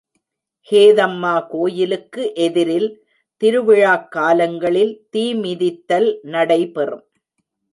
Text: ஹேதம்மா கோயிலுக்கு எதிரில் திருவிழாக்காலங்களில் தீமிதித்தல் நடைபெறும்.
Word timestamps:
ஹேதம்மா 0.69 1.33
கோயிலுக்கு 1.47 2.23
எதிரில் 2.35 2.89
திருவிழாக்காலங்களில் 3.41 4.93
தீமிதித்தல் 5.15 6.09
நடைபெறும். 6.33 7.05